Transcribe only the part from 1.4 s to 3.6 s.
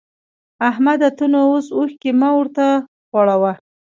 اوس اوښکی مه ورته غوړوه.